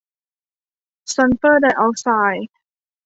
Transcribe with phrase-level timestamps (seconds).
[1.13, 2.47] ซัลเฟอร์ไดออกไซด์